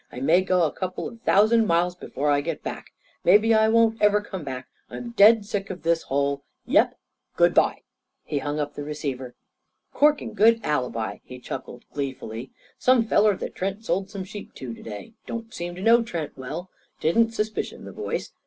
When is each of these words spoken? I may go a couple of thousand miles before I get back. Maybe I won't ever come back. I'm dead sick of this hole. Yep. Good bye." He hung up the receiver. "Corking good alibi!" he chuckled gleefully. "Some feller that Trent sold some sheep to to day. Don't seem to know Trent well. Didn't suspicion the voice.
I 0.11 0.19
may 0.19 0.41
go 0.41 0.63
a 0.63 0.71
couple 0.71 1.07
of 1.07 1.21
thousand 1.21 1.67
miles 1.67 1.93
before 1.93 2.31
I 2.31 2.41
get 2.41 2.63
back. 2.63 2.87
Maybe 3.23 3.53
I 3.53 3.67
won't 3.67 4.01
ever 4.01 4.19
come 4.19 4.43
back. 4.43 4.67
I'm 4.89 5.11
dead 5.11 5.45
sick 5.45 5.69
of 5.69 5.83
this 5.83 6.01
hole. 6.01 6.43
Yep. 6.65 6.97
Good 7.35 7.53
bye." 7.53 7.83
He 8.23 8.39
hung 8.39 8.59
up 8.59 8.73
the 8.73 8.83
receiver. 8.83 9.35
"Corking 9.93 10.33
good 10.33 10.59
alibi!" 10.65 11.19
he 11.23 11.37
chuckled 11.37 11.83
gleefully. 11.93 12.49
"Some 12.79 13.05
feller 13.05 13.35
that 13.35 13.53
Trent 13.53 13.85
sold 13.85 14.09
some 14.09 14.23
sheep 14.23 14.55
to 14.55 14.73
to 14.73 14.81
day. 14.81 15.13
Don't 15.27 15.53
seem 15.53 15.75
to 15.75 15.83
know 15.83 16.01
Trent 16.01 16.35
well. 16.35 16.71
Didn't 16.99 17.33
suspicion 17.35 17.85
the 17.85 17.91
voice. 17.91 18.31